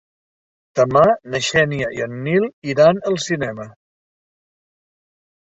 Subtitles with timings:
[0.79, 1.03] Demà
[1.33, 3.71] na Xènia i en Nil iran al cinema.